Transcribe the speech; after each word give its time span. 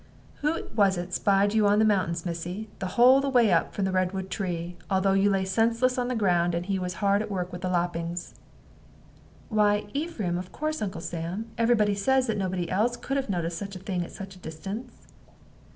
"Who 0.37 0.63
was 0.75 0.97
it 0.97 1.13
spied 1.13 1.53
you 1.53 1.67
on 1.67 1.77
the 1.77 1.85
mountains, 1.85 2.25
missy, 2.25 2.69
the 2.79 2.87
whole 2.97 3.17
of 3.17 3.21
the 3.21 3.29
way 3.29 3.55
from 3.69 3.85
the 3.85 3.91
redwood 3.91 4.31
tree, 4.31 4.75
although 4.89 5.13
you 5.13 5.29
lay 5.29 5.45
senseless 5.45 5.99
on 5.99 6.07
the 6.07 6.15
ground, 6.15 6.55
and 6.55 6.65
he 6.65 6.79
was 6.79 6.95
hard 7.05 7.21
at 7.21 7.29
work 7.29 7.51
with 7.51 7.61
the 7.61 7.69
loppings?" 7.69 8.33
"Why, 9.49 9.85
Ephraim, 9.93 10.39
of 10.39 10.51
course, 10.51 10.81
Uncle 10.81 11.01
Sam; 11.01 11.51
every 11.55 11.75
body 11.75 11.93
says 11.93 12.25
that 12.25 12.37
nobody 12.39 12.67
else 12.67 12.97
could 12.97 13.15
have 13.17 13.29
noticed 13.29 13.59
such 13.59 13.75
a 13.75 13.79
thing 13.79 14.03
at 14.03 14.11
such 14.11 14.35
a 14.35 14.39
distance." 14.39 14.91